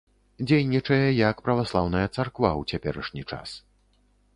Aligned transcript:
Дзейнічае 0.51 1.05
як 1.29 1.35
праваслаўная 1.49 2.03
царква 2.15 2.49
ў 2.63 2.77
цяперашні 2.77 3.23
час. 3.31 3.49